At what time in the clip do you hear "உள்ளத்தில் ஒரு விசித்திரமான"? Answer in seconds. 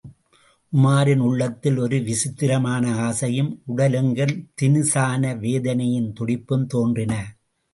1.19-2.95